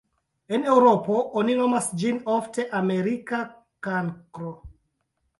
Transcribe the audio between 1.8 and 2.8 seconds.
ĝin ofte